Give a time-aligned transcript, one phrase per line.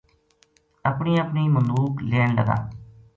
[0.89, 2.57] اپنی اپنی مدوک لین لگا